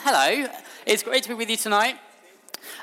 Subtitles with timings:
[0.00, 0.46] Hello.
[0.84, 1.96] It's great to be with you tonight.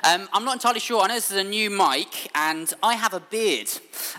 [0.02, 1.00] Um, I'm not entirely sure.
[1.02, 3.70] I know this is a new mic, and I have a beard.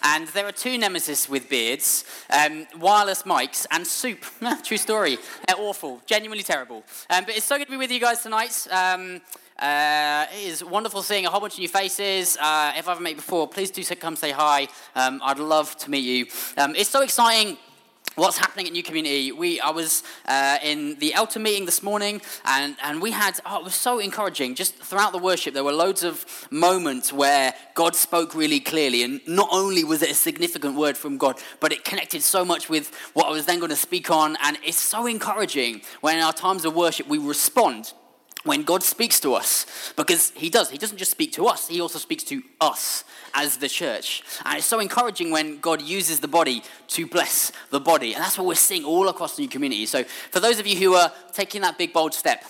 [0.02, 4.24] And there are two nemesis with beards um, wireless mics and soup.
[4.64, 5.18] True story.
[5.48, 6.02] Uh, awful.
[6.06, 6.84] Genuinely terrible.
[7.10, 8.66] Um, but it's so good to be with you guys tonight.
[8.72, 9.22] Um,
[9.60, 12.38] uh, it is wonderful seeing a whole bunch of new faces.
[12.38, 14.68] Uh, if I haven't met you before, please do come say hi.
[14.96, 16.28] Um, I'd love to meet you.
[16.58, 17.58] Um, it's so exciting
[18.16, 19.32] what's happening at New Community.
[19.32, 23.60] We, I was uh, in the Eltham meeting this morning, and, and we had, oh,
[23.60, 24.56] it was so encouraging.
[24.56, 29.04] Just throughout the worship, there were loads of moments where God spoke really clearly.
[29.04, 32.70] And not only was it a significant word from God, but it connected so much
[32.70, 34.38] with what I was then going to speak on.
[34.42, 37.94] And it's so encouraging when in our times of worship we respond
[38.46, 40.70] when God speaks to us, because He does.
[40.70, 43.04] He doesn't just speak to us, He also speaks to us
[43.34, 44.24] as the church.
[44.46, 48.14] And it's so encouraging when God uses the body to bless the body.
[48.14, 49.86] And that's what we're seeing all across the new community.
[49.86, 52.46] So, for those of you who are taking that big, bold step,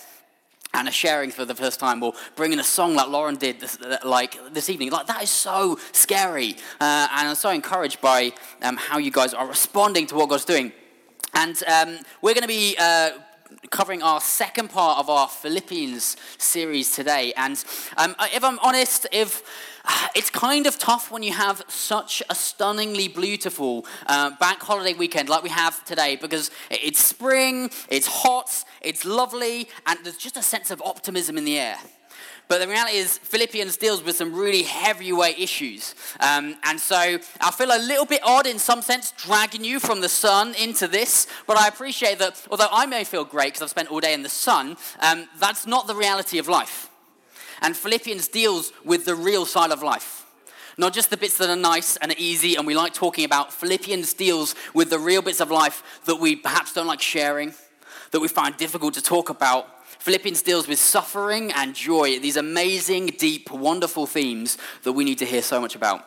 [0.74, 3.78] and are sharing for the first time or bringing a song like Lauren did this,
[4.04, 4.90] like this evening.
[4.90, 6.56] Like that is so scary.
[6.80, 8.32] Uh, and I'm so encouraged by
[8.62, 10.72] um, how you guys are responding to what God's doing.
[11.34, 13.10] And um, we're going to be uh,
[13.70, 17.32] covering our second part of our Philippians series today.
[17.36, 17.62] And
[17.96, 19.42] um, if I'm honest, if
[20.14, 25.28] it's kind of tough when you have such a stunningly beautiful uh, bank holiday weekend
[25.28, 30.42] like we have today because it's spring, it's hot, it's lovely, and there's just a
[30.42, 31.76] sense of optimism in the air.
[32.48, 35.96] But the reality is, Philippians deals with some really heavyweight issues.
[36.20, 40.00] Um, and so I feel a little bit odd in some sense, dragging you from
[40.00, 41.26] the sun into this.
[41.48, 44.22] But I appreciate that, although I may feel great because I've spent all day in
[44.22, 46.88] the sun, um, that's not the reality of life.
[47.62, 50.24] And Philippians deals with the real side of life.
[50.78, 53.52] Not just the bits that are nice and easy and we like talking about.
[53.52, 57.54] Philippians deals with the real bits of life that we perhaps don't like sharing,
[58.12, 59.68] that we find difficult to talk about.
[60.06, 65.24] Philippians deals with suffering and joy, these amazing, deep, wonderful themes that we need to
[65.24, 66.06] hear so much about.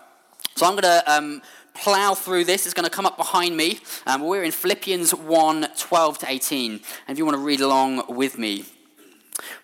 [0.55, 1.41] So I'm going to um,
[1.73, 2.65] plow through this.
[2.65, 3.81] It's going to come up behind me.
[4.07, 6.71] Um, we're in Philippians 1 12 to 18.
[6.71, 8.63] And if you want to read along with me,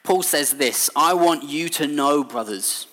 [0.04, 2.88] Paul says this I want you to know, brothers,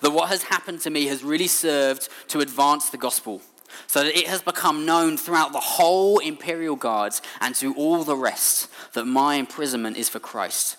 [0.00, 3.42] that what has happened to me has really served to advance the gospel,
[3.86, 8.16] so that it has become known throughout the whole imperial guards and to all the
[8.16, 10.78] rest that my imprisonment is for Christ.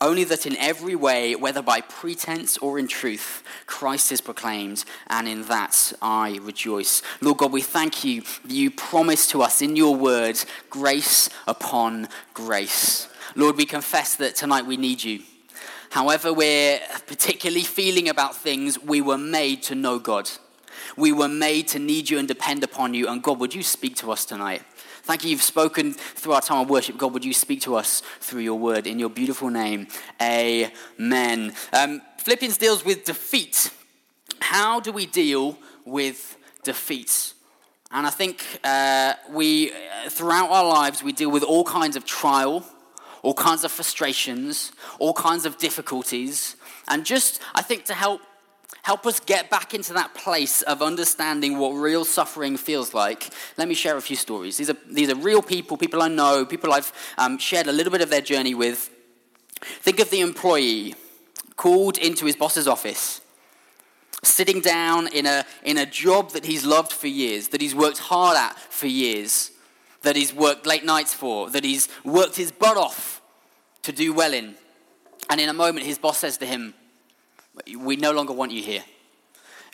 [0.00, 5.26] Only that in every way, whether by pretense or in truth, Christ is proclaimed, and
[5.26, 7.02] in that I rejoice.
[7.20, 8.22] Lord God, we thank you.
[8.22, 13.08] that You promise to us in your word grace upon grace.
[13.34, 15.22] Lord, we confess that tonight we need you.
[15.90, 20.30] However, we're particularly feeling about things, we were made to know God.
[20.96, 23.08] We were made to need you and depend upon you.
[23.08, 24.62] And God, would you speak to us tonight?
[25.08, 26.98] Thank you, you've spoken through our time of worship.
[26.98, 29.86] God, would you speak to us through your word in your beautiful name?
[30.20, 31.54] Amen.
[31.72, 33.70] Um, Philippians deals with defeat.
[34.40, 37.32] How do we deal with defeat?
[37.90, 39.72] And I think uh, we,
[40.10, 42.66] throughout our lives, we deal with all kinds of trial
[43.22, 44.70] all kinds of frustrations,
[45.00, 46.54] all kinds of difficulties,
[46.86, 48.20] and just, I think, to help
[48.88, 53.28] help us get back into that place of understanding what real suffering feels like,
[53.58, 54.56] let me share a few stories.
[54.56, 57.92] These are, these are real people, people I know, people I've um, shared a little
[57.92, 58.88] bit of their journey with.
[59.60, 60.94] Think of the employee
[61.54, 63.20] called into his boss's office,
[64.22, 67.98] sitting down in a, in a job that he's loved for years, that he's worked
[67.98, 69.50] hard at for years,
[70.00, 73.20] that he's worked late nights for, that he's worked his butt off
[73.82, 74.54] to do well in.
[75.28, 76.72] And in a moment, his boss says to him,
[77.78, 78.84] We no longer want you here.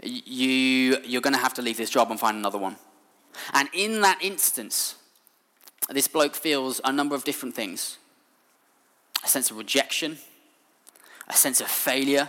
[0.02, 2.76] You, you're going to have to leave this job and find another one.
[3.52, 4.96] And in that instance,
[5.88, 7.98] this bloke feels a number of different things
[9.24, 10.18] a sense of rejection,
[11.28, 12.28] a sense of failure,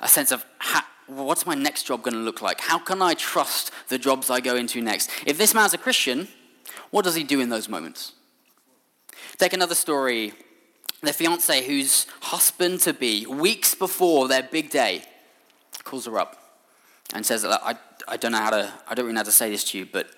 [0.00, 0.44] a sense of
[1.06, 2.60] what's my next job going to look like?
[2.60, 5.10] How can I trust the jobs I go into next?
[5.26, 6.28] If this man's a Christian,
[6.90, 8.12] what does he do in those moments?
[9.36, 10.32] Take another story.
[11.04, 15.02] The fiance whose husband to be, weeks before their big day,
[15.84, 16.62] calls her up
[17.12, 17.76] and says, I,
[18.08, 19.86] I don't know how to, I don't really know how to say this to you,
[19.86, 20.08] but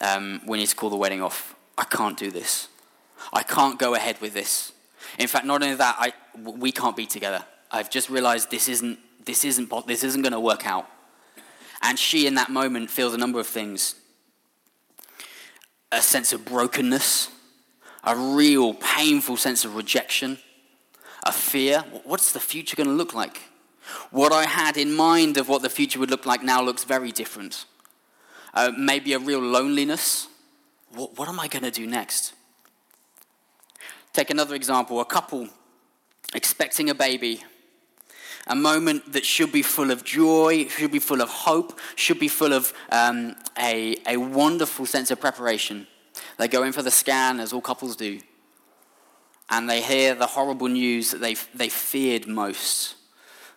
[0.00, 1.54] um, we need to call the wedding off.
[1.78, 2.68] I can't do this.
[3.32, 4.72] I can't go ahead with this.
[5.18, 7.44] In fact, not only that, I, we can't be together.
[7.70, 10.88] I've just realized this isn't, this isn't, this isn't going to work out.
[11.82, 13.94] And she, in that moment, feels a number of things
[15.92, 17.30] a sense of brokenness,
[18.04, 20.38] a real painful sense of rejection,
[21.24, 21.84] a fear.
[22.04, 23.40] What's the future going to look like?
[24.10, 27.12] What I had in mind of what the future would look like now looks very
[27.12, 27.66] different.
[28.52, 30.28] Uh, maybe a real loneliness.
[30.94, 32.34] What, what am I going to do next?
[34.12, 35.48] Take another example a couple
[36.34, 37.42] expecting a baby.
[38.46, 42.28] A moment that should be full of joy, should be full of hope, should be
[42.28, 45.86] full of um, a, a wonderful sense of preparation.
[46.38, 48.20] They go in for the scan, as all couples do,
[49.50, 52.96] and they hear the horrible news that they, they feared most.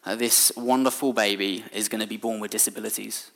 [0.06, 3.32] Uh, this wonderful baby is going to be born with disabilities.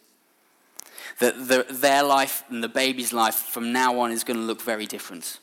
[1.19, 4.61] That the, their life and the baby's life from now on is going to look
[4.61, 5.39] very different.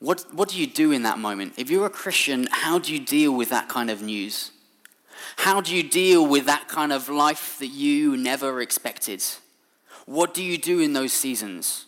[0.00, 1.54] What, what do you do in that moment?
[1.56, 4.50] If you're a Christian, how do you deal with that kind of news?
[5.36, 9.22] How do you deal with that kind of life that you never expected?
[10.06, 11.86] What do you do in those seasons?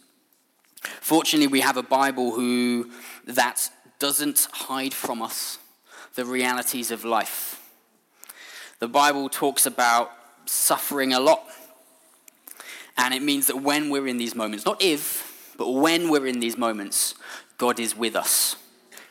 [1.01, 2.91] Fortunately, we have a Bible who
[3.27, 5.59] that doesn't hide from us
[6.15, 7.63] the realities of life.
[8.79, 10.11] The Bible talks about
[10.47, 11.45] suffering a lot.
[12.99, 16.41] And it means that when we're in these moments, not if, but when we're in
[16.41, 17.15] these moments,
[17.59, 18.57] God is with us.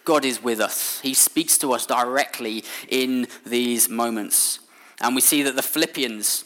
[0.04, 1.00] God is with us.
[1.02, 4.60] He speaks to us directly in these moments.
[5.02, 6.46] And we see that the Philippians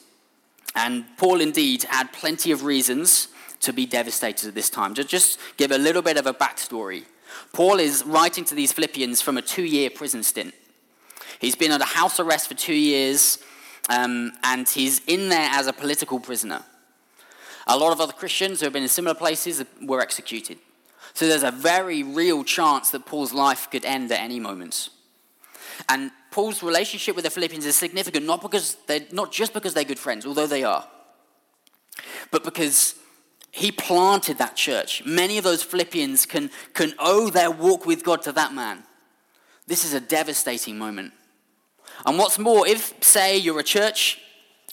[0.76, 3.28] and Paul indeed had plenty of reasons
[3.62, 4.94] to be devastated at this time.
[4.94, 7.04] Just give a little bit of a backstory.
[7.54, 10.54] Paul is writing to these Philippians from a two year prison stint.
[11.40, 13.40] He's been under house arrest for two years,
[13.90, 16.64] um, and he's in there as a political prisoner.
[17.68, 20.58] A lot of other Christians who have been in similar places were executed.
[21.14, 24.90] So there's a very real chance that Paul's life could end at any moment.
[25.88, 29.84] And Paul's relationship with the Philippians is significant not because they're not just because they're
[29.84, 30.86] good friends, although they are,
[32.32, 32.96] but because
[33.52, 35.04] he planted that church.
[35.06, 38.84] Many of those Philippians can, can owe their walk with God to that man.
[39.68, 41.14] This is a devastating moment.
[42.06, 44.20] And what's more, if, say, you're a church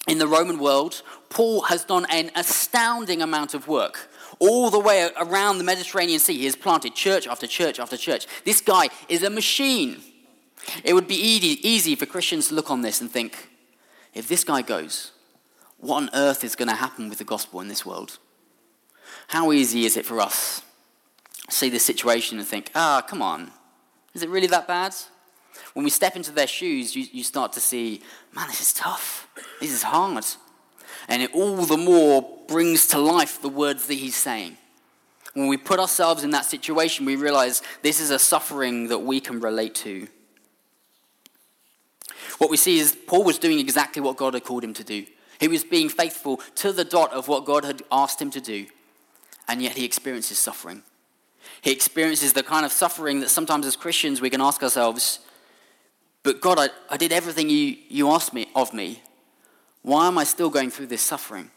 [0.06, 4.08] in the Roman world, Paul has done an astounding amount of work.
[4.38, 8.26] All the way around the Mediterranean Sea, he has planted church after church after church.
[8.44, 10.02] This guy is a machine.
[10.84, 13.49] It would be easy, for Christians to look on this and think,
[14.14, 15.12] if this guy goes,
[15.79, 18.19] what on earth is going to happen with the gospel in this world?
[19.28, 20.62] How easy is it for us
[21.49, 23.50] to see this situation and think, ah, oh, come on,
[24.14, 24.94] is it really that bad?
[25.75, 28.02] When we step into their shoes, you, you start to see,
[28.34, 29.28] man, this is tough.
[29.61, 30.25] This is hard.
[31.08, 34.56] And it all the more brings to life the words that he's saying.
[35.34, 39.20] When we put ourselves in that situation, we realize this is a suffering that we
[39.20, 40.08] can relate to.
[42.38, 45.05] What we see is Paul was doing exactly what God had called him to do.
[45.38, 48.67] He was being faithful to the dot of what God had asked him to do
[49.48, 50.82] and yet he experiences suffering.
[51.62, 55.20] He experiences the kind of suffering that sometimes as Christians we can ask ourselves,
[56.22, 59.02] but God, I, I did everything you, you asked me of me.
[59.82, 61.50] Why am I still going through this suffering?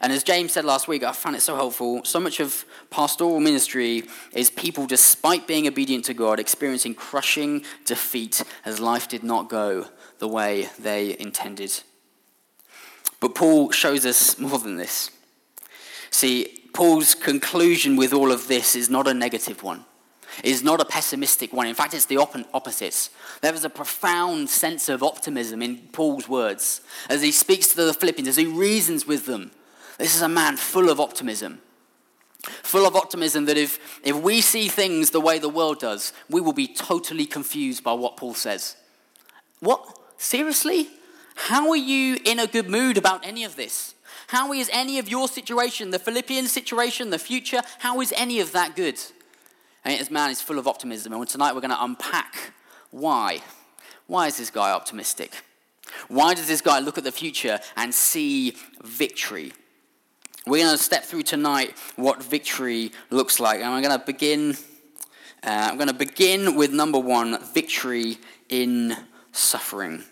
[0.00, 2.04] And as James said last week, I found it so helpful.
[2.04, 8.42] So much of pastoral ministry is people, despite being obedient to God, experiencing crushing defeat
[8.64, 9.86] as life did not go
[10.18, 11.72] the way they intended.
[13.20, 15.10] But Paul shows us more than this.
[16.10, 19.84] See, Paul's conclusion with all of this is not a negative one.
[20.44, 21.66] Is not a pessimistic one.
[21.66, 23.08] In fact, it's the op- opposite.
[23.40, 27.94] There is a profound sense of optimism in Paul's words as he speaks to the
[27.94, 29.52] Philippians, as he reasons with them.
[29.98, 31.60] This is a man full of optimism.
[32.62, 36.40] Full of optimism that if, if we see things the way the world does, we
[36.40, 38.76] will be totally confused by what Paul says.
[39.60, 39.98] What?
[40.18, 40.88] Seriously?
[41.34, 43.94] How are you in a good mood about any of this?
[44.28, 48.52] How is any of your situation, the Philippian situation, the future, how is any of
[48.52, 48.98] that good?
[49.84, 51.12] This man is full of optimism.
[51.12, 52.52] And tonight we're going to unpack
[52.90, 53.40] why.
[54.06, 55.42] Why is this guy optimistic?
[56.08, 59.52] Why does this guy look at the future and see victory?
[60.46, 63.60] We're going to step through tonight what victory looks like.
[63.60, 64.56] And I'm going to begin.
[65.44, 68.18] Uh, I'm going to begin with number one victory
[68.48, 68.96] in
[69.32, 70.02] suffering.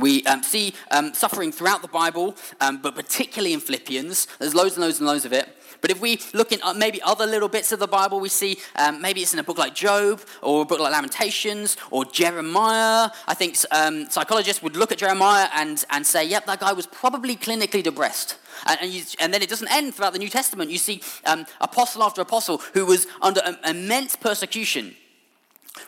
[0.00, 4.26] We um, see um, suffering throughout the Bible, um, but particularly in Philippians.
[4.38, 5.56] There's loads and loads and loads of it.
[5.80, 8.58] But if we look in uh, maybe other little bits of the Bible, we see
[8.76, 13.10] um, maybe it's in a book like Job or a book like Lamentations or Jeremiah.
[13.26, 16.86] I think um, psychologists would look at Jeremiah and, and say, yep, that guy was
[16.86, 18.36] probably clinically depressed.
[18.66, 20.70] And, and, you, and, then it doesn't end throughout the New Testament.
[20.70, 24.96] You see um, apostle after apostle who was under immense persecution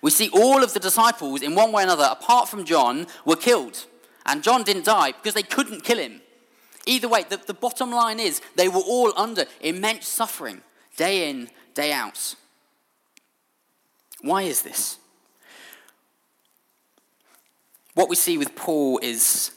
[0.00, 3.36] We see all of the disciples, in one way or another, apart from John, were
[3.36, 3.84] killed.
[4.26, 6.20] And John didn't die because they couldn't kill him.
[6.86, 10.62] Either way, the, the bottom line is they were all under immense suffering,
[10.96, 12.34] day in, day out.
[14.20, 14.98] Why is this?
[17.94, 19.52] What we see with Paul is,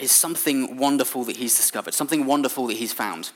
[0.00, 3.30] is something wonderful that he's discovered, something wonderful that he's found.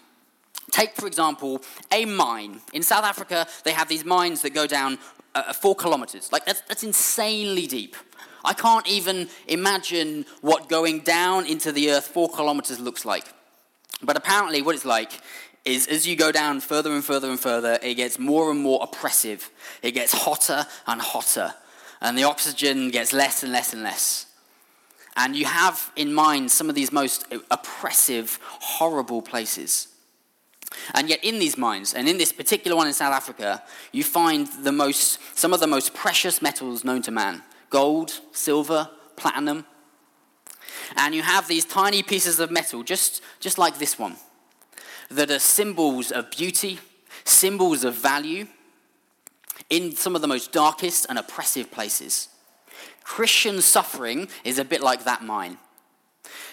[0.70, 2.60] Take, for example, a mine.
[2.72, 4.98] In South Africa, they have these mines that go down
[5.34, 6.32] uh, four kilometers.
[6.32, 7.96] Like, that's, that's insanely deep.
[8.44, 13.26] I can't even imagine what going down into the earth four kilometers looks like.
[14.02, 15.12] But apparently, what it's like
[15.64, 18.80] is as you go down further and further and further, it gets more and more
[18.82, 19.48] oppressive.
[19.82, 21.54] It gets hotter and hotter,
[22.00, 24.26] and the oxygen gets less and less and less.
[25.16, 29.88] And you have in mind some of these most oppressive, horrible places.
[30.94, 34.46] And yet, in these mines, and in this particular one in South Africa, you find
[34.46, 39.66] the most, some of the most precious metals known to man gold, silver, platinum.
[40.94, 44.16] And you have these tiny pieces of metal, just, just like this one,
[45.10, 46.78] that are symbols of beauty,
[47.24, 48.46] symbols of value
[49.70, 52.28] in some of the most darkest and oppressive places.
[53.02, 55.56] Christian suffering is a bit like that mine.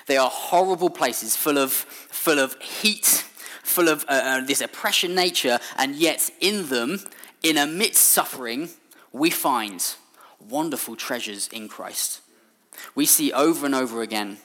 [0.08, 3.26] They are horrible places full of, full of heat,
[3.62, 7.02] full of uh, uh, this oppression nature, and yet in them,
[7.44, 8.70] in amidst suffering,
[9.12, 9.96] we find
[10.40, 12.22] wonderful treasures in Christ.
[12.96, 14.38] We see over and over again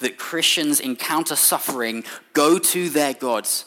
[0.00, 3.66] that Christians encounter suffering, go to their gods,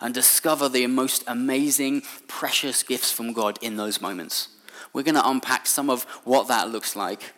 [0.00, 4.48] and discover the most amazing, precious gifts from God in those moments.
[4.92, 7.34] We're going to unpack some of what that looks like.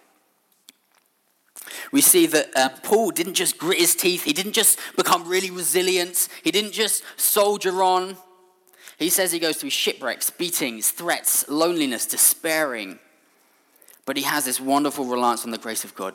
[1.93, 5.51] We see that uh, Paul didn't just grit his teeth, he didn't just become really
[5.51, 8.17] resilient, he didn't just soldier on.
[8.99, 12.99] He says he goes through shipwrecks, beatings, threats, loneliness, despairing.
[14.07, 16.15] But he has this wonderful reliance on the grace of God.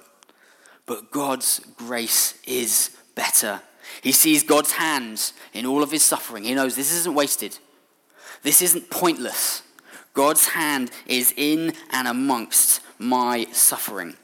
[0.86, 3.62] But God's grace is better.
[4.02, 6.44] He sees God's hands in all of his suffering.
[6.44, 7.58] He knows this isn't wasted,
[8.44, 9.62] this isn't pointless.
[10.14, 14.16] God's hand is in and amongst my suffering.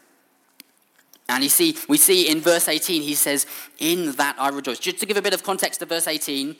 [1.27, 3.46] And you see, we see in verse 18, he says,
[3.77, 4.80] In that I rejoice.
[4.80, 6.56] Just to give a bit of context to verse 18,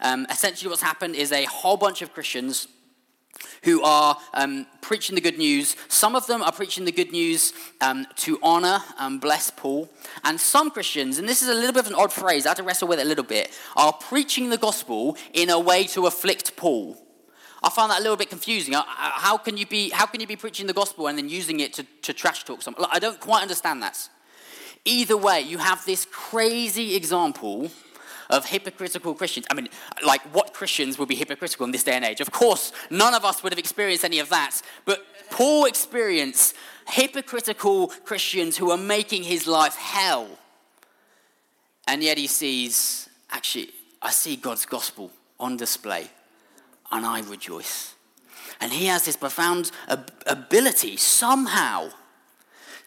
[0.00, 2.68] um, essentially what's happened is a whole bunch of Christians
[3.62, 5.76] who are um, preaching the good news.
[5.88, 9.90] Some of them are preaching the good news um, to honor and bless Paul.
[10.24, 12.56] And some Christians, and this is a little bit of an odd phrase, I had
[12.56, 16.06] to wrestle with it a little bit, are preaching the gospel in a way to
[16.06, 16.96] afflict Paul.
[17.62, 18.74] I find that a little bit confusing.
[18.74, 21.74] How can you be, how can you be preaching the gospel and then using it
[21.74, 22.86] to, to trash talk someone?
[22.90, 24.08] I don't quite understand that.
[24.86, 27.70] Either way, you have this crazy example
[28.30, 29.46] of hypocritical Christians.
[29.50, 29.68] I mean,
[30.04, 32.20] like, what Christians would be hypocritical in this day and age?
[32.20, 34.62] Of course, none of us would have experienced any of that.
[34.84, 36.56] But Paul experienced
[36.88, 40.28] hypocritical Christians who are making his life hell.
[41.86, 43.70] And yet he sees, actually,
[44.00, 46.10] I see God's gospel on display,
[46.90, 47.94] and I rejoice.
[48.60, 49.70] And he has this profound
[50.26, 51.90] ability somehow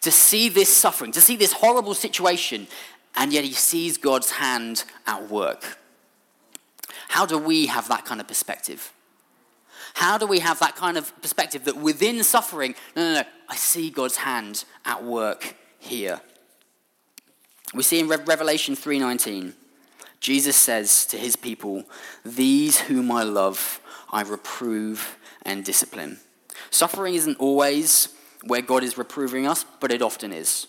[0.01, 2.67] to see this suffering, to see this horrible situation,
[3.15, 5.77] and yet he sees God's hand at work.
[7.09, 8.91] How do we have that kind of perspective?
[9.95, 13.55] How do we have that kind of perspective that within suffering, no, no, no, I
[13.55, 16.21] see God's hand at work here.
[17.73, 19.55] We see in Revelation 3:19,
[20.19, 21.83] Jesus says to his people,
[22.25, 23.79] "These whom I love,
[24.11, 26.19] I reprove and discipline."
[26.69, 28.09] Suffering isn't always
[28.43, 30.67] where God is reproving us, but it often is.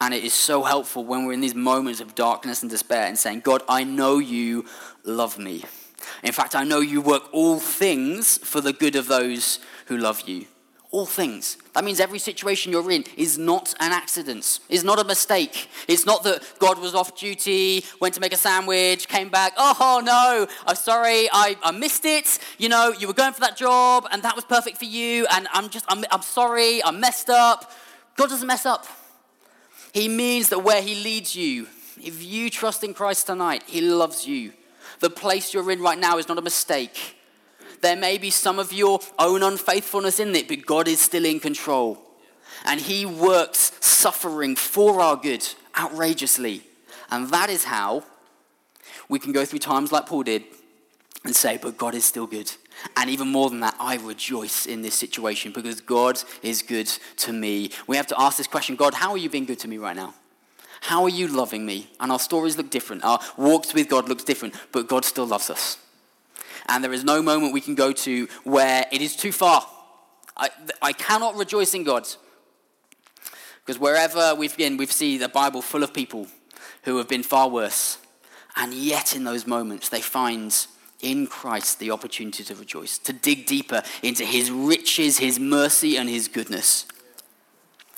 [0.00, 3.18] And it is so helpful when we're in these moments of darkness and despair and
[3.18, 4.66] saying, God, I know you
[5.04, 5.64] love me.
[6.22, 10.28] In fact, I know you work all things for the good of those who love
[10.28, 10.46] you.
[10.90, 11.56] All things.
[11.72, 15.68] That means every situation you're in is not an accident, is not a mistake.
[15.88, 20.00] It's not that God was off duty, went to make a sandwich, came back, oh
[20.04, 22.38] no, I'm sorry, I, I missed it.
[22.58, 25.48] You know, you were going for that job and that was perfect for you, and
[25.52, 27.72] I'm just, I'm, I'm sorry, I messed up.
[28.16, 28.86] God doesn't mess up.
[29.94, 31.68] He means that where He leads you,
[32.02, 34.52] if you trust in Christ tonight, He loves you.
[34.98, 37.16] The place you're in right now is not a mistake.
[37.80, 41.38] There may be some of your own unfaithfulness in it, but God is still in
[41.38, 41.98] control.
[42.64, 45.46] And He works suffering for our good
[45.78, 46.62] outrageously.
[47.10, 48.02] And that is how
[49.08, 50.42] we can go through times like Paul did
[51.24, 52.50] and say, but God is still good.
[52.96, 56.86] And even more than that, I rejoice in this situation because God is good
[57.18, 57.70] to me.
[57.86, 59.96] We have to ask this question God, how are you being good to me right
[59.96, 60.14] now?
[60.80, 61.88] How are you loving me?
[61.98, 63.04] And our stories look different.
[63.04, 65.78] Our walks with God looks different, but God still loves us.
[66.68, 69.66] And there is no moment we can go to where it is too far
[70.36, 70.50] I,
[70.82, 72.08] I cannot rejoice in God.
[73.64, 76.26] Because wherever we've been, we've seen the Bible full of people
[76.82, 77.98] who have been far worse.
[78.56, 80.54] And yet, in those moments, they find
[81.04, 86.08] in Christ the opportunity to rejoice, to dig deeper into his riches, his mercy, and
[86.08, 86.86] his goodness.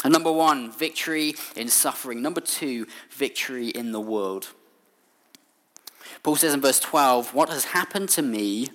[0.04, 2.20] And number one, victory in suffering.
[2.20, 4.48] Number two, victory in the world.
[6.22, 8.68] Paul says in verse 12, What has happened to me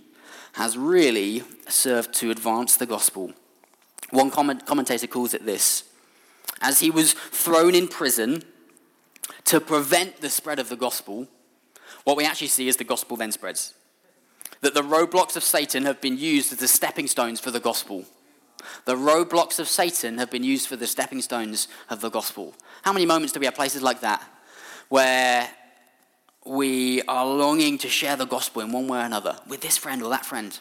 [0.53, 3.33] has really served to advance the gospel.
[4.09, 5.83] One comment, commentator calls it this
[6.61, 8.43] As he was thrown in prison
[9.45, 11.27] to prevent the spread of the gospel,
[12.03, 13.73] what we actually see is the gospel then spreads.
[14.61, 18.05] That the roadblocks of Satan have been used as the stepping stones for the gospel.
[18.85, 22.53] The roadblocks of Satan have been used for the stepping stones of the gospel.
[22.83, 24.23] How many moments do we have places like that
[24.89, 25.49] where
[26.45, 30.03] we are longing to share the gospel in one way or another with this friend
[30.03, 30.59] or that friend,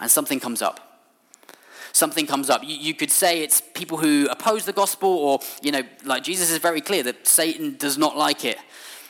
[0.00, 1.02] and something comes up?
[1.92, 2.62] Something comes up.
[2.62, 6.50] You, you could say it's people who oppose the gospel, or, you know, like Jesus
[6.50, 8.58] is very clear that Satan does not like it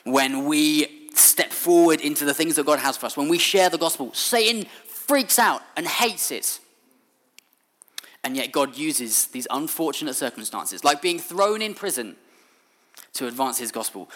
[0.04, 3.16] when we step forward into the things that God has for us.
[3.16, 6.60] When we share the gospel, Satan freaks out and hates it.
[8.24, 12.16] And yet, God uses these unfortunate circumstances, like being thrown in prison,
[13.14, 14.10] to advance his gospel.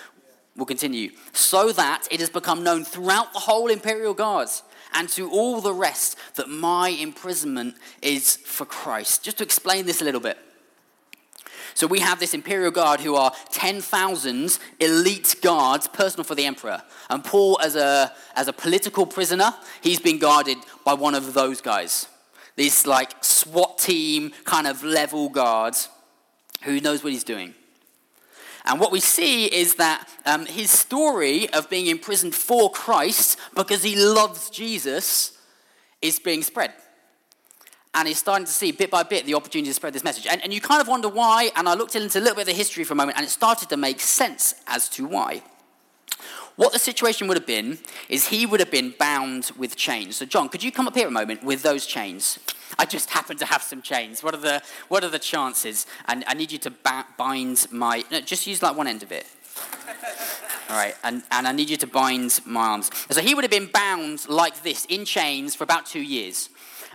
[0.57, 1.13] We'll continue.
[1.33, 5.73] So that it has become known throughout the whole imperial guards and to all the
[5.73, 9.23] rest that my imprisonment is for Christ.
[9.23, 10.39] Just to explain this a little bit.
[11.81, 16.83] So we have this imperial guard who are 10,000 elite guards, personal for the emperor.
[17.09, 21.63] And Paul, as a, as a political prisoner, he's been guarded by one of those
[21.63, 22.07] guys.
[22.55, 25.89] This like SWAT team kind of level guards
[26.65, 27.55] who knows what he's doing.
[28.67, 33.83] And what we see is that um, his story of being imprisoned for Christ because
[33.83, 35.33] he loves Jesus
[36.03, 36.75] is being spread.
[37.95, 40.27] And he's starting to see bit by bit the opportunity to spread this message.
[40.31, 41.51] And, and you kind of wonder why.
[41.57, 43.31] And I looked into a little bit of the history for a moment, and it
[43.31, 45.43] started to make sense as to why.
[46.57, 50.17] What the situation would have been is he would have been bound with chains.
[50.17, 52.39] So, John, could you come up here a moment with those chains?
[52.79, 54.23] I just happen to have some chains.
[54.23, 55.87] What are the, what are the chances?
[56.07, 58.05] And I need you to ba- bind my.
[58.11, 59.27] No, just use like one end of it.
[60.69, 62.91] All right, and, and I need you to bind my arms.
[63.11, 66.49] So he would have been bound like this in chains for about two years.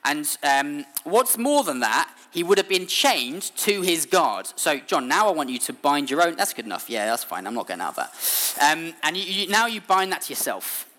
[0.06, 4.48] And um, what's more than that, he would have been chained to his guard.
[4.56, 6.36] So, John, now I want you to bind your own.
[6.36, 6.90] That's good enough.
[6.90, 7.48] Yeah, that's fine.
[7.48, 8.10] I'm not getting out of
[8.58, 8.72] that.
[8.72, 10.90] Um, and you, you, now you bind that to yourself.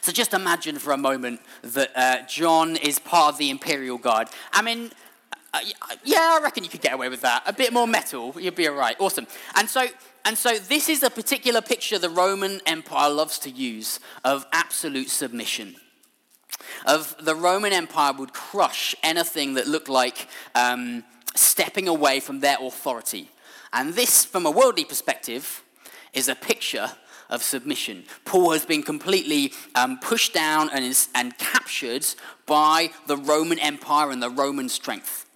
[0.00, 4.28] So just imagine for a moment that uh, John is part of the Imperial Guard.
[4.52, 4.90] I mean,
[5.54, 5.60] uh,
[6.02, 7.42] yeah, I reckon you could get away with that.
[7.46, 8.96] A bit more metal, you'd be all right.
[8.98, 9.26] Awesome.
[9.54, 9.86] And so,
[10.24, 15.08] and so this is a particular picture the Roman Empire loves to use of absolute
[15.08, 15.76] submission.
[16.86, 22.56] Of the Roman Empire would crush anything that looked like um, stepping away from their
[22.60, 23.30] authority.
[23.72, 25.62] And this, from a worldly perspective,
[26.12, 26.90] is a picture
[27.30, 28.04] of submission.
[28.24, 32.06] Paul has been completely um, pushed down and, is, and captured
[32.46, 35.26] by the Roman Empire and the Roman strength.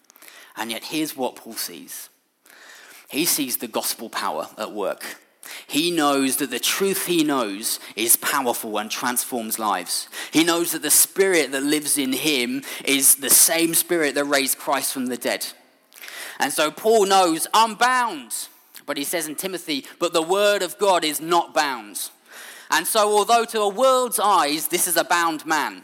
[0.57, 2.11] And yet, here's what Paul sees
[3.09, 5.05] he sees the gospel power at work.
[5.67, 10.09] He knows that the truth he knows is powerful and transforms lives.
[10.33, 14.59] He knows that the spirit that lives in him is the same spirit that raised
[14.59, 15.47] Christ from the dead.
[16.39, 18.49] And so Paul knows, I'm bound.
[18.87, 22.11] But he says in Timothy, but the word of God is not bound.
[22.71, 25.83] And so, although to a world's eyes, this is a bound man,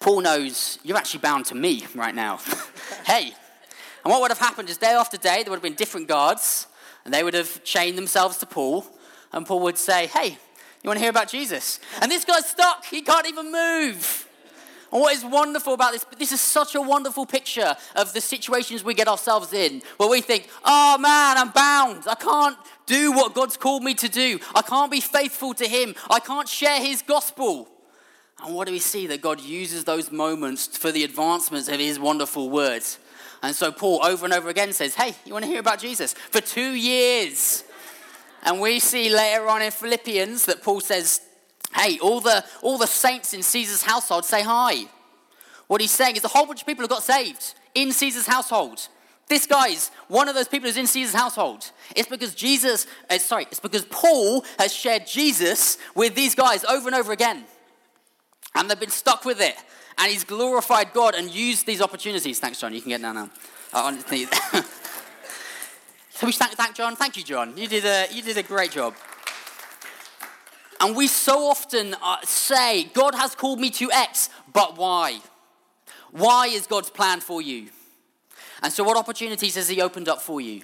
[0.00, 2.38] Paul knows you're actually bound to me right now.
[3.06, 3.32] hey.
[4.04, 6.66] And what would have happened is day after day, there would have been different guards,
[7.04, 8.86] and they would have chained themselves to Paul,
[9.32, 10.38] and Paul would say, hey,
[10.82, 11.80] you want to hear about Jesus?
[12.00, 14.28] And this guy's stuck, he can't even move.
[14.92, 18.84] And what is wonderful about this, this is such a wonderful picture of the situations
[18.84, 22.04] we get ourselves in, where we think, oh man, I'm bound.
[22.06, 24.38] I can't do what God's called me to do.
[24.54, 25.94] I can't be faithful to Him.
[26.10, 27.68] I can't share His gospel.
[28.44, 29.06] And what do we see?
[29.06, 32.98] That God uses those moments for the advancements of His wonderful words.
[33.42, 36.14] And so Paul over and over again says, hey, you want to hear about Jesus?
[36.14, 37.64] For two years.
[38.44, 41.20] And we see later on in Philippians that Paul says,
[41.74, 44.84] Hey, all the, all the saints in Caesar's household say hi.
[45.68, 48.88] What he's saying is a whole bunch of people have got saved in Caesar's household.
[49.28, 51.70] This guy's one of those people who's in Caesar's household.
[51.96, 56.88] It's because Jesus, uh, sorry, it's because Paul has shared Jesus with these guys over
[56.88, 57.44] and over again.
[58.54, 59.54] And they've been stuck with it.
[59.98, 62.38] And he's glorified God and used these opportunities.
[62.40, 62.74] Thanks, John.
[62.74, 63.30] You can get down now.
[63.72, 63.96] Uh,
[66.10, 66.96] so we thank, thank John.
[66.96, 67.56] Thank you, John.
[67.56, 68.94] You did a, you did a great job.
[70.80, 75.20] And we so often uh, say, God has called me to X, but why?
[76.10, 77.68] Why is God's plan for you?
[78.62, 80.62] And so, what opportunities has He opened up for you?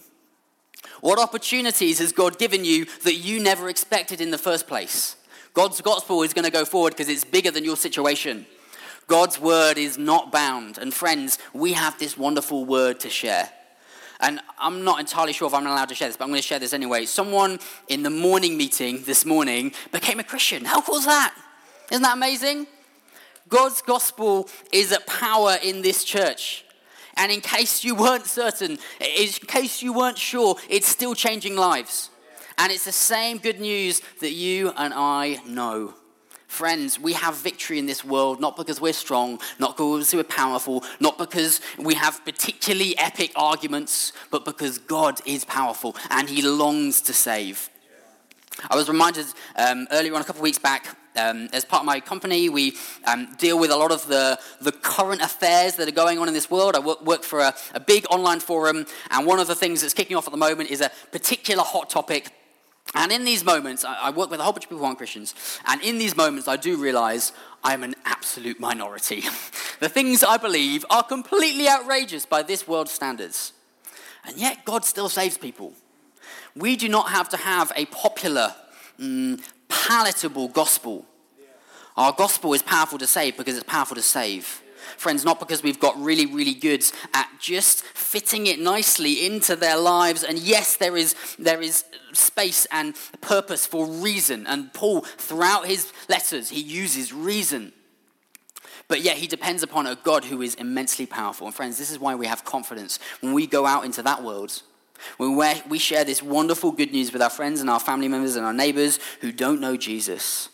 [1.01, 5.17] What opportunities has God given you that you never expected in the first place?
[5.55, 8.47] God's gospel is going to go forward because it's bigger than your situation.
[9.09, 10.79] God's word is not bound.
[10.79, 13.51] And friends, we have this wonderful word to share.
[14.21, 16.47] And I'm not entirely sure if I'm allowed to share this, but I'm going to
[16.47, 17.07] share this anyway.
[17.07, 20.65] Someone in the morning meeting this morning became a Christian.
[20.65, 21.35] How cool is that?
[21.91, 22.67] Isn't that amazing?
[23.49, 26.65] God's gospel is at power in this church.
[27.17, 32.11] And in case you weren't certain, in case you weren't sure, it's still changing lives.
[32.59, 35.95] And it's the same good news that you and I know.
[36.49, 40.83] Friends, we have victory in this world not because we're strong, not because we're powerful,
[40.99, 47.03] not because we have particularly epic arguments, but because God is powerful and He longs
[47.03, 47.69] to save.
[48.71, 51.87] I was reminded um, earlier on, a couple of weeks back, um, as part of
[51.87, 55.93] my company, we um, deal with a lot of the, the current affairs that are
[55.93, 56.75] going on in this world.
[56.75, 59.95] I work, work for a, a big online forum, and one of the things that's
[59.95, 62.33] kicking off at the moment is a particular hot topic
[62.95, 65.35] and in these moments, I, work with a whole bunch of people who aren't Christians,
[65.67, 69.21] and in these moments, I do realize I'm an absolute minority.
[69.81, 73.53] the things I believe are completely outrageous by this world's standards.
[74.25, 75.75] And yet, God still saves people.
[76.57, 78.55] We do not have to have a popular,
[78.99, 81.07] mm, palatable gospel.
[81.97, 84.63] Our gospel is powerful to save because it's powerful to save.
[84.97, 89.77] Friends, not because we've got really, really good at just fitting it nicely into their
[89.77, 90.25] lives.
[90.25, 94.47] And yes, there is, there is space and purpose for reason.
[94.47, 97.73] And Paul, throughout his letters, he uses reason.
[98.89, 101.47] But yet he depends upon a God who is immensely powerful.
[101.47, 104.63] And friends, this is why we have confidence when we go out into that world.
[105.17, 105.37] When
[105.69, 108.53] we share this wonderful good news with our friends and our family members and our
[108.53, 110.49] neighbors who don't know Jesus,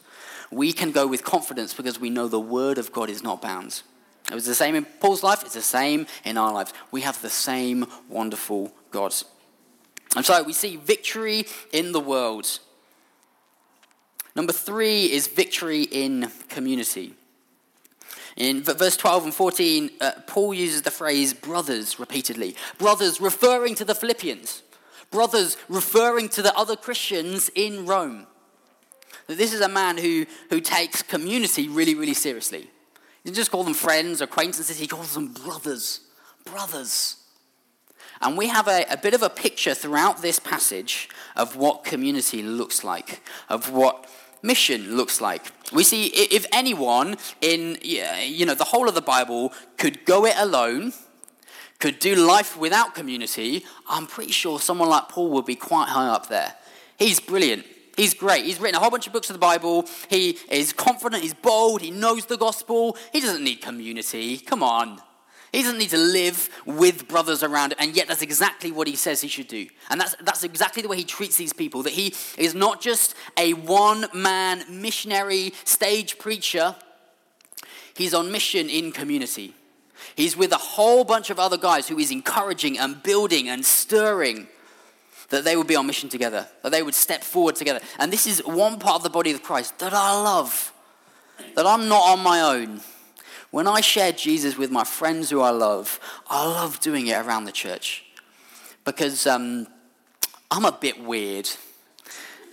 [0.50, 3.82] we can go with confidence because we know the word of God is not bound.
[4.34, 6.72] It was the same in Paul's life, it's the same in our lives.
[6.90, 9.14] We have the same wonderful God.
[10.16, 12.58] And so we see victory in the world.
[14.34, 17.14] Number three is victory in community.
[18.36, 22.56] In verse 12 and 14, uh, Paul uses the phrase brothers repeatedly.
[22.76, 24.64] Brothers referring to the Philippians,
[25.12, 28.26] brothers referring to the other Christians in Rome.
[29.28, 32.68] This is a man who, who takes community really, really seriously.
[33.24, 36.00] He just call them friends acquaintances, he calls them brothers.
[36.44, 37.16] Brothers.
[38.20, 42.42] And we have a, a, bit of a picture throughout this passage of what community
[42.42, 44.08] looks like, of what
[44.42, 45.50] mission looks like.
[45.72, 50.34] We see if anyone in you know the whole of the Bible could go it
[50.36, 50.92] alone,
[51.78, 56.08] could do life without community, I'm pretty sure someone like Paul would be quite high
[56.08, 56.54] up there.
[56.98, 57.66] He's brilliant.
[57.96, 58.44] He's great.
[58.44, 59.86] He's written a whole bunch of books of the Bible.
[60.08, 62.96] He is confident, he's bold, he knows the gospel.
[63.12, 64.38] He doesn't need community.
[64.38, 65.00] Come on.
[65.52, 69.20] He doesn't need to live with brothers around, and yet that's exactly what he says
[69.20, 69.68] he should do.
[69.88, 73.14] And that's, that's exactly the way he treats these people that he is not just
[73.36, 76.74] a one man missionary stage preacher,
[77.94, 79.54] he's on mission in community.
[80.16, 84.48] He's with a whole bunch of other guys who he's encouraging and building and stirring
[85.30, 87.80] that they would be on mission together, that they would step forward together.
[87.98, 90.72] And this is one part of the body of Christ that I love,
[91.54, 92.80] that I'm not on my own.
[93.50, 97.44] When I share Jesus with my friends who I love, I love doing it around
[97.44, 98.04] the church
[98.84, 99.66] because um,
[100.50, 101.48] I'm a bit weird.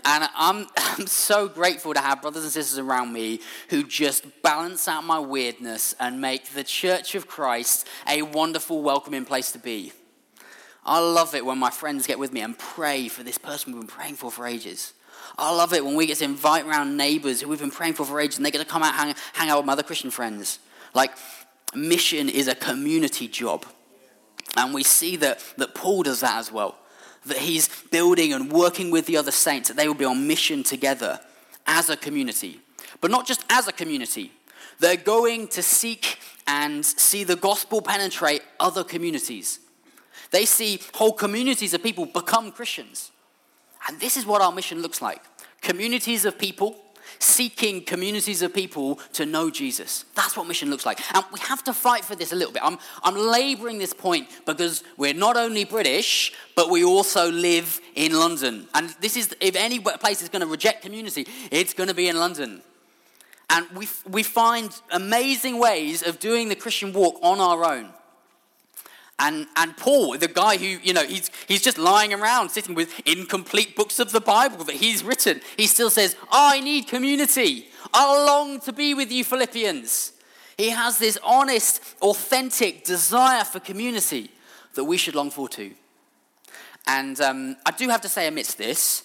[0.05, 4.87] And I'm, I'm so grateful to have brothers and sisters around me who just balance
[4.87, 9.93] out my weirdness and make the church of Christ a wonderful, welcoming place to be.
[10.83, 13.81] I love it when my friends get with me and pray for this person we've
[13.81, 14.93] been praying for for ages.
[15.37, 18.05] I love it when we get to invite around neighbors who we've been praying for
[18.05, 20.11] for ages and they get to come out hang, hang out with my other Christian
[20.11, 20.59] friends.
[20.93, 21.11] Like,
[21.75, 23.65] mission is a community job.
[24.57, 26.77] And we see that, that Paul does that as well.
[27.25, 30.63] That he's building and working with the other saints, that they will be on mission
[30.63, 31.19] together
[31.67, 32.59] as a community.
[32.99, 34.31] But not just as a community,
[34.79, 36.17] they're going to seek
[36.47, 39.59] and see the gospel penetrate other communities.
[40.31, 43.11] They see whole communities of people become Christians.
[43.87, 45.21] And this is what our mission looks like
[45.61, 46.75] communities of people
[47.19, 50.05] seeking communities of people to know Jesus.
[50.15, 50.99] That's what mission looks like.
[51.15, 52.63] And we have to fight for this a little bit.
[52.63, 58.13] I'm, I'm laboring this point because we're not only British, but we also live in
[58.13, 58.67] London.
[58.73, 62.07] And this is, if any place is going to reject community, it's going to be
[62.07, 62.61] in London.
[63.49, 67.89] And we, we find amazing ways of doing the Christian walk on our own.
[69.21, 72.99] And, and Paul, the guy who, you know, he's, he's just lying around sitting with
[73.05, 77.67] incomplete books of the Bible that he's written, he still says, I need community.
[77.93, 80.13] I long to be with you, Philippians.
[80.57, 84.31] He has this honest, authentic desire for community.
[84.73, 85.73] that we should long for too.
[86.87, 89.03] And um, I do have to say, amidst this,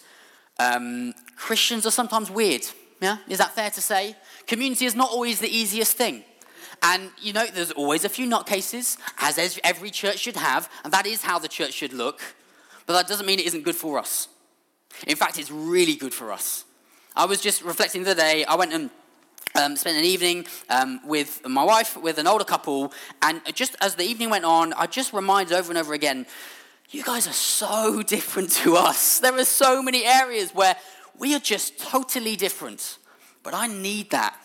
[0.59, 2.63] um, Christians are sometimes weird.
[3.01, 3.19] Yeah?
[3.29, 4.17] Is that fair to say?
[4.47, 6.25] Community is not always the easiest thing.
[6.83, 11.07] And you know, there's always a few nutcases, as every church should have, and that
[11.07, 12.21] is how the church should look.
[12.87, 14.29] But that doesn't mean it isn't good for us.
[15.07, 16.65] In fact, it's really good for us.
[17.15, 18.91] I was just reflecting the day, I went and
[19.55, 23.95] um, spent an evening um, with my wife, with an older couple, and just as
[23.95, 26.27] the evening went on, I just reminded over and over again
[26.91, 29.19] you guys are so different to us.
[29.21, 30.77] There are so many areas where
[31.19, 32.99] we are just totally different.
[33.43, 34.37] But I need that.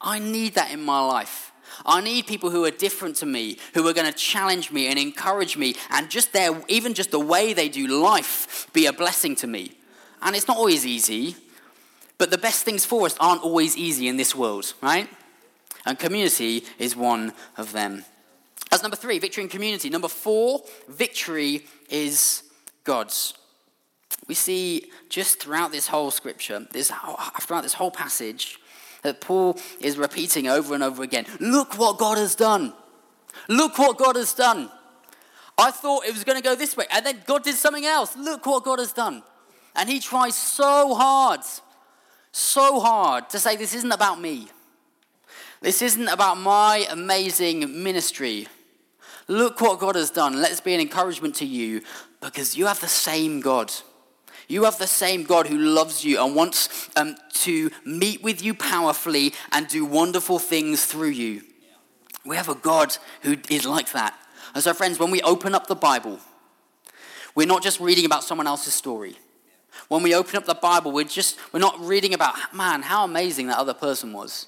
[0.00, 1.45] I need that in my life.
[1.86, 4.98] I need people who are different to me, who are going to challenge me and
[4.98, 9.36] encourage me, and just their, even just the way they do life be a blessing
[9.36, 9.78] to me.
[10.20, 11.36] And it's not always easy,
[12.18, 15.08] but the best things for us aren't always easy in this world, right?
[15.84, 18.04] And community is one of them.
[18.70, 19.88] That's number three, victory in community.
[19.88, 22.42] Number four, victory is
[22.82, 23.34] God's.
[24.26, 26.90] We see just throughout this whole scripture, this,
[27.40, 28.58] throughout this whole passage,
[29.06, 32.72] that Paul is repeating over and over again Look what God has done.
[33.48, 34.70] Look what God has done.
[35.58, 38.16] I thought it was going to go this way, and then God did something else.
[38.16, 39.22] Look what God has done.
[39.74, 41.40] And he tries so hard,
[42.32, 44.48] so hard to say, This isn't about me.
[45.60, 48.48] This isn't about my amazing ministry.
[49.28, 50.40] Look what God has done.
[50.40, 51.82] Let's be an encouragement to you
[52.20, 53.72] because you have the same God.
[54.48, 58.54] You have the same God who loves you and wants um, to meet with you
[58.54, 61.42] powerfully and do wonderful things through you.
[62.24, 64.14] We have a God who is like that.
[64.54, 66.18] And so, friends, when we open up the Bible,
[67.34, 69.16] we're not just reading about someone else's story.
[69.88, 73.48] When we open up the Bible, we're just we're not reading about man, how amazing
[73.48, 74.46] that other person was.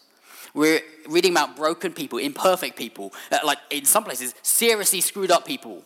[0.54, 5.46] We're reading about broken people, imperfect people, uh, like in some places, seriously screwed up
[5.46, 5.84] people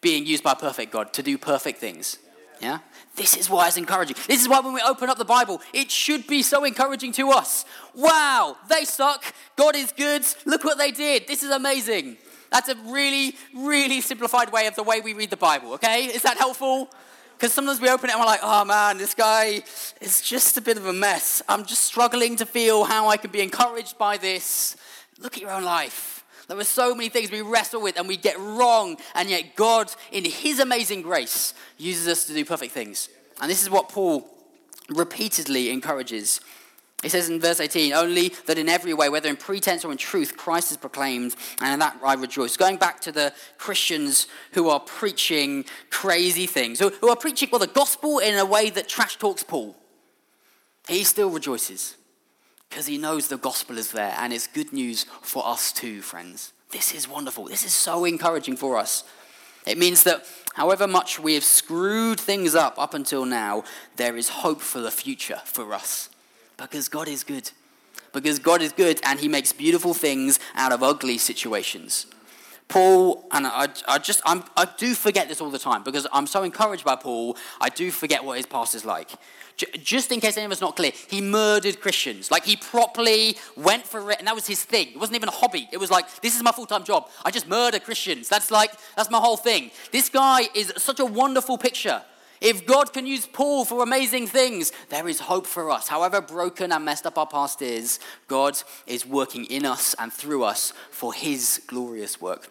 [0.00, 2.18] being used by perfect God to do perfect things.
[2.60, 2.78] Yeah?
[3.16, 4.16] This is why it's encouraging.
[4.26, 7.30] This is why when we open up the Bible, it should be so encouraging to
[7.30, 7.64] us.
[7.94, 9.24] Wow, they suck.
[9.56, 10.24] God is good.
[10.44, 11.26] Look what they did.
[11.28, 12.16] This is amazing.
[12.50, 16.04] That's a really, really simplified way of the way we read the Bible, okay?
[16.04, 16.88] Is that helpful?
[17.36, 19.62] Because sometimes we open it and we're like, oh man, this guy
[20.00, 21.42] is just a bit of a mess.
[21.48, 24.76] I'm just struggling to feel how I can be encouraged by this.
[25.18, 26.13] Look at your own life.
[26.48, 29.92] There are so many things we wrestle with and we get wrong, and yet God,
[30.12, 33.08] in His amazing grace, uses us to do perfect things.
[33.40, 34.28] And this is what Paul
[34.90, 36.40] repeatedly encourages
[37.04, 39.98] he says in verse 18, only that in every way, whether in pretense or in
[39.98, 42.56] truth, Christ is proclaimed, and in that I rejoice.
[42.56, 47.58] Going back to the Christians who are preaching crazy things, who, who are preaching, well,
[47.58, 49.76] the gospel in a way that trash talks Paul,
[50.88, 51.94] he still rejoices
[52.74, 56.52] because he knows the gospel is there, and it's good news for us too, friends.
[56.72, 57.44] This is wonderful.
[57.44, 59.04] This is so encouraging for us.
[59.64, 63.62] It means that however much we have screwed things up up until now,
[63.94, 66.10] there is hope for the future for us.
[66.56, 67.48] Because God is good.
[68.12, 72.06] Because God is good and he makes beautiful things out of ugly situations.
[72.74, 76.26] Paul, and I, I just, I'm, I do forget this all the time because I'm
[76.26, 79.12] so encouraged by Paul, I do forget what his past is like.
[79.56, 82.32] J- just in case anyone's not clear, he murdered Christians.
[82.32, 84.88] Like he properly went for it, and that was his thing.
[84.88, 85.68] It wasn't even a hobby.
[85.70, 87.08] It was like, this is my full time job.
[87.24, 88.28] I just murder Christians.
[88.28, 89.70] That's like, that's my whole thing.
[89.92, 92.02] This guy is such a wonderful picture
[92.40, 95.88] if God can use Paul for amazing things, there is hope for us.
[95.88, 100.42] However broken and messed up our past is, God is working in us and through
[100.42, 102.50] us for his glorious work.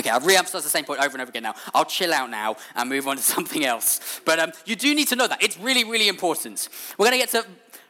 [0.00, 1.54] Okay, I've re-emphasized the same point over and over again now.
[1.74, 4.20] I'll chill out now and move on to something else.
[4.24, 5.42] But um, you do need to know that.
[5.42, 6.70] It's really, really important.
[6.96, 7.46] We're going to get to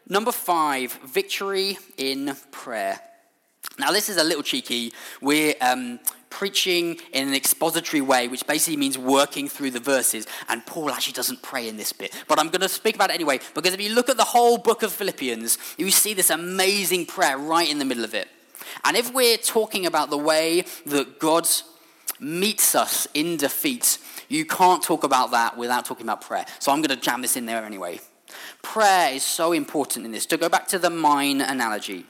[0.08, 2.98] number five, victory in prayer.
[3.78, 4.92] Now, this is a little cheeky.
[5.20, 10.26] We're um, preaching in an expository way, which basically means working through the verses.
[10.48, 12.12] And Paul actually doesn't pray in this bit.
[12.26, 14.58] But I'm going to speak about it anyway, because if you look at the whole
[14.58, 18.28] book of Philippians, you see this amazing prayer right in the middle of it.
[18.82, 21.46] And if we're talking about the way that God
[22.20, 26.44] meets us in defeat, you can't talk about that without talking about prayer.
[26.58, 28.00] So I'm going to jam this in there anyway.
[28.62, 30.26] Prayer is so important in this.
[30.26, 32.04] To go back to the mine analogy,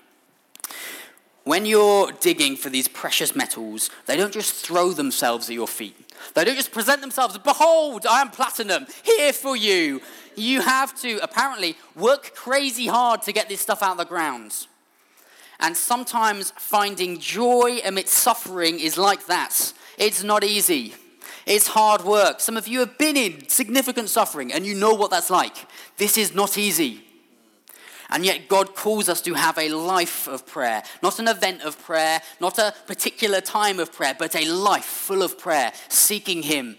[1.44, 5.96] when you're digging for these precious metals, they don't just throw themselves at your feet.
[6.35, 10.03] They don't just present themselves, behold, I am platinum, here for you.
[10.37, 14.66] You have to apparently work crazy hard to get this stuff out of the ground.
[15.59, 19.73] And sometimes finding joy amidst suffering is like that.
[20.01, 20.95] It's not easy.
[21.47, 22.41] It's hard work.
[22.41, 25.55] Some of you have been in significant suffering and you know what that's like.
[25.99, 27.05] This is not easy.
[28.09, 31.81] And yet, God calls us to have a life of prayer, not an event of
[31.85, 36.77] prayer, not a particular time of prayer, but a life full of prayer, seeking Him.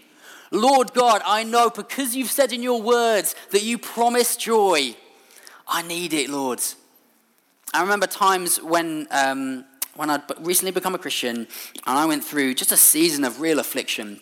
[0.52, 4.96] Lord God, I know because you've said in your words that you promise joy.
[5.66, 6.62] I need it, Lord.
[7.74, 9.64] I remember times when, um,
[9.96, 11.48] when I'd recently become a Christian
[11.86, 14.22] and I went through just a season of real affliction.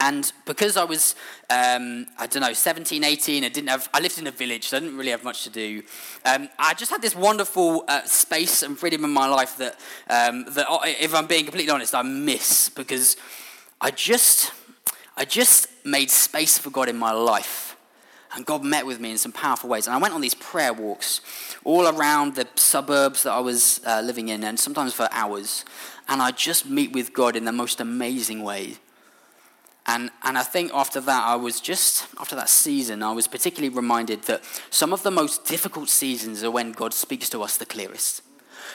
[0.00, 1.14] And because I was,
[1.50, 4.76] um, I don't know, 17, 18, I didn't have, I lived in a village, so
[4.76, 5.82] I didn't really have much to do.
[6.24, 9.74] Um, I just had this wonderful uh, space and freedom in my life that,
[10.08, 13.16] um, that, uh, if I'm being completely honest, I miss because
[13.80, 14.52] I just,
[15.16, 17.65] I just made space for God in my life.
[18.36, 19.86] And God met with me in some powerful ways.
[19.86, 21.22] And I went on these prayer walks
[21.64, 25.64] all around the suburbs that I was uh, living in, and sometimes for hours.
[26.06, 28.76] And I just meet with God in the most amazing way.
[29.86, 33.74] And, and I think after that, I was just, after that season, I was particularly
[33.74, 37.66] reminded that some of the most difficult seasons are when God speaks to us the
[37.66, 38.20] clearest.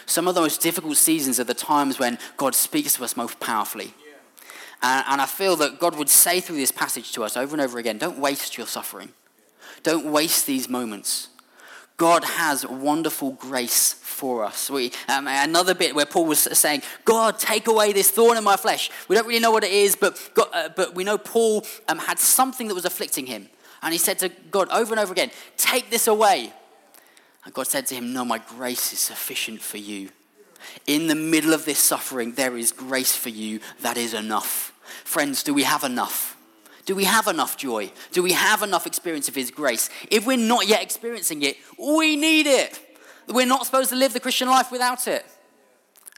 [0.05, 3.39] Some of the most difficult seasons are the times when God speaks to us most
[3.39, 3.93] powerfully.
[4.81, 7.61] And, and I feel that God would say through this passage to us over and
[7.61, 9.09] over again don't waste your suffering,
[9.83, 11.29] don't waste these moments.
[11.97, 14.69] God has wonderful grace for us.
[14.69, 18.57] We, um, another bit where Paul was saying, God, take away this thorn in my
[18.57, 18.89] flesh.
[19.07, 21.99] We don't really know what it is, but, God, uh, but we know Paul um,
[21.99, 23.47] had something that was afflicting him.
[23.83, 26.51] And he said to God over and over again, Take this away.
[27.45, 30.09] And God said to him, No, my grace is sufficient for you.
[30.87, 34.73] In the middle of this suffering, there is grace for you that is enough.
[35.03, 36.37] Friends, do we have enough?
[36.85, 37.91] Do we have enough joy?
[38.11, 39.89] Do we have enough experience of His grace?
[40.09, 42.79] If we're not yet experiencing it, we need it.
[43.27, 45.25] We're not supposed to live the Christian life without it.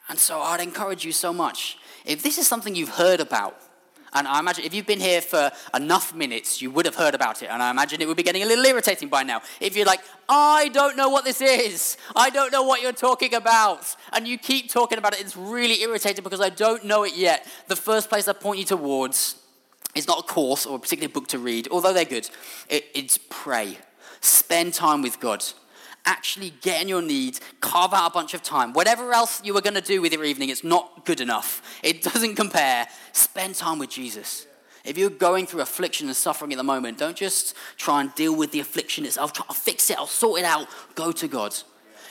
[0.10, 1.78] And so I'd encourage you so much.
[2.06, 3.60] If this is something you've heard about,
[4.16, 7.42] and I imagine if you've been here for enough minutes, you would have heard about
[7.42, 7.48] it.
[7.50, 9.42] And I imagine it would be getting a little irritating by now.
[9.60, 13.34] If you're like, I don't know what this is, I don't know what you're talking
[13.34, 17.16] about, and you keep talking about it, it's really irritating because I don't know it
[17.16, 17.48] yet.
[17.68, 19.36] The first place I point you towards
[19.96, 22.30] it's not a course or a particular book to read, although they're good.
[22.70, 23.78] It, it's pray.
[24.22, 25.44] Spend time with God.
[26.06, 28.74] Actually get in your knees, carve out a bunch of time.
[28.74, 31.80] Whatever else you were going to do with your evening, it's not good enough.
[31.84, 32.88] It doesn't compare.
[33.12, 34.48] Spend time with Jesus.
[34.84, 38.36] If you're going through affliction and suffering at the moment, don't just try and deal
[38.36, 39.32] with the affliction itself.
[39.32, 40.68] Try to fix it, I'll sort it out.
[40.96, 41.56] Go to God.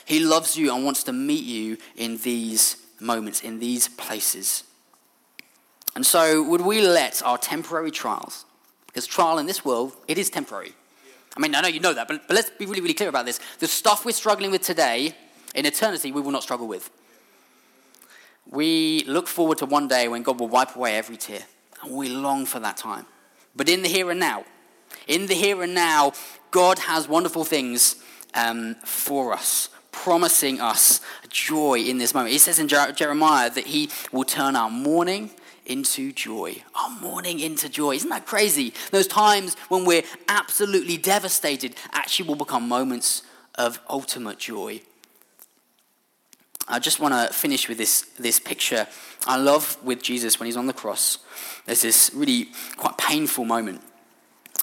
[0.05, 4.63] He loves you and wants to meet you in these moments, in these places.
[5.95, 8.45] And so, would we let our temporary trials,
[8.87, 10.73] because trial in this world, it is temporary.
[11.35, 13.25] I mean, I know you know that, but, but let's be really, really clear about
[13.25, 13.39] this.
[13.59, 15.15] The stuff we're struggling with today,
[15.55, 16.89] in eternity, we will not struggle with.
[18.49, 21.41] We look forward to one day when God will wipe away every tear,
[21.81, 23.05] and we long for that time.
[23.55, 24.45] But in the here and now,
[25.07, 26.13] in the here and now,
[26.51, 27.95] God has wonderful things
[28.33, 32.31] um, for us, promising us joy in this moment.
[32.31, 35.31] He says in Jeremiah that He will turn our mourning
[35.65, 36.63] into joy.
[36.75, 37.95] Our mourning into joy.
[37.95, 38.73] Isn't that crazy?
[38.91, 43.23] Those times when we're absolutely devastated actually will become moments
[43.55, 44.81] of ultimate joy.
[46.67, 48.87] I just want to finish with this, this picture
[49.27, 51.17] I love with Jesus when he's on the cross.
[51.65, 53.81] There's this really quite painful moment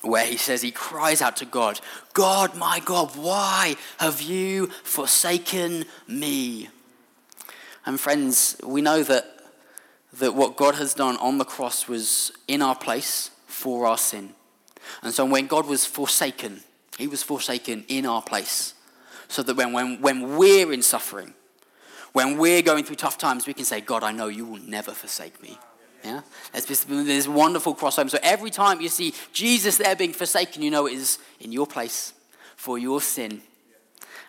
[0.03, 1.81] where he says, he cries out to God,
[2.15, 6.69] God, my God, why have you forsaken me?
[7.85, 9.40] And friends, we know that
[10.19, 14.35] that what God has done on the cross was in our place for our sin.
[15.03, 16.61] And so when God was forsaken,
[16.99, 18.75] he was forsaken in our place.
[19.29, 21.35] So that when, when, when we're in suffering,
[22.13, 24.91] when we're going through tough times, we can say, God, I know you will never
[24.91, 25.59] forsake me.
[26.05, 26.23] Yeah?
[26.51, 28.11] There's this, this wonderful crossover.
[28.11, 31.67] So every time you see Jesus there being forsaken, you know it is in your
[31.67, 32.15] place
[32.57, 33.43] for your sin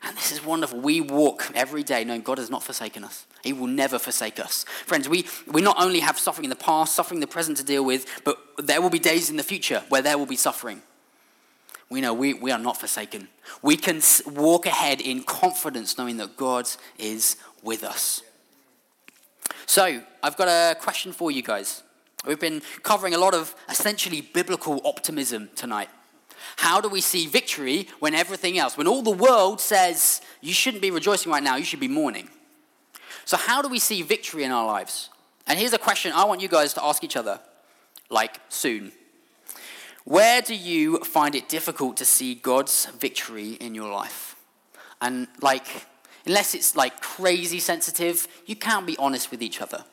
[0.03, 0.79] and this is wonderful.
[0.79, 3.25] We walk every day knowing God has not forsaken us.
[3.43, 4.65] He will never forsake us.
[4.85, 7.63] Friends, we, we not only have suffering in the past, suffering in the present to
[7.63, 10.81] deal with, but there will be days in the future where there will be suffering.
[11.89, 13.27] We know we, we are not forsaken.
[13.61, 18.21] We can walk ahead in confidence knowing that God is with us.
[19.65, 21.83] So, I've got a question for you guys.
[22.25, 25.89] We've been covering a lot of essentially biblical optimism tonight.
[26.57, 30.81] How do we see victory when everything else, when all the world says you shouldn't
[30.81, 32.29] be rejoicing right now, you should be mourning?
[33.25, 35.09] So, how do we see victory in our lives?
[35.47, 37.39] And here's a question I want you guys to ask each other,
[38.09, 38.91] like soon.
[40.03, 44.35] Where do you find it difficult to see God's victory in your life?
[44.99, 45.67] And, like,
[46.25, 49.83] unless it's like crazy sensitive, you can't be honest with each other.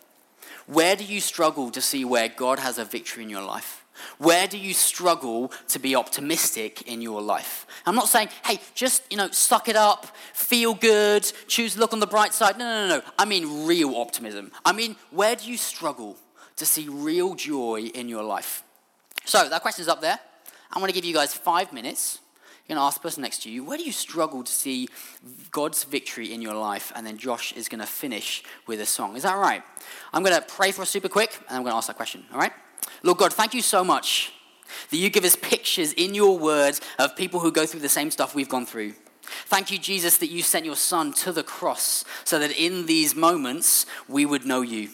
[0.66, 3.85] Where do you struggle to see where God has a victory in your life?
[4.18, 7.66] Where do you struggle to be optimistic in your life?
[7.86, 11.92] I'm not saying, hey, just, you know, suck it up, feel good, choose to look
[11.92, 12.59] on the bright side.
[12.59, 13.03] No, no, no, no.
[13.18, 14.53] I mean real optimism.
[14.64, 16.16] I mean, where do you struggle
[16.57, 18.62] to see real joy in your life?
[19.24, 20.18] So that question's up there.
[20.72, 22.18] I'm going to give you guys five minutes.
[22.66, 24.88] You're going to ask the person next to you, where do you struggle to see
[25.51, 26.92] God's victory in your life?
[26.94, 29.16] And then Josh is going to finish with a song.
[29.16, 29.62] Is that right?
[30.12, 32.26] I'm going to pray for us super quick, and I'm going to ask that question.
[32.30, 32.53] All right?
[33.03, 34.33] Lord God, thank you so much
[34.91, 38.11] that you give us pictures in your words of people who go through the same
[38.11, 38.95] stuff we've gone through.
[39.47, 43.14] Thank you, Jesus, that you sent your son to the cross so that in these
[43.14, 44.91] moments we would know you.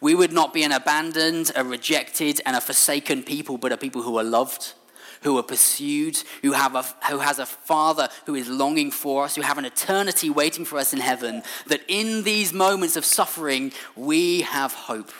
[0.00, 4.02] We would not be an abandoned, a rejected, and a forsaken people, but a people
[4.02, 4.74] who are loved,
[5.22, 9.34] who are pursued, who, have a, who has a father who is longing for us,
[9.34, 13.72] who have an eternity waiting for us in heaven, that in these moments of suffering
[13.96, 15.10] we have hope.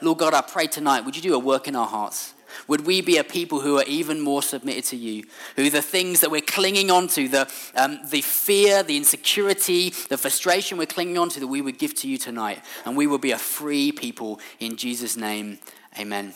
[0.00, 2.34] Lord God, I pray tonight, would you do a work in our hearts?
[2.66, 5.24] Would we be a people who are even more submitted to you?
[5.56, 10.16] Who the things that we're clinging on to, the, um, the fear, the insecurity, the
[10.16, 12.62] frustration we're clinging on to, that we would give to you tonight.
[12.84, 15.58] And we will be a free people in Jesus' name.
[15.98, 16.34] Amen.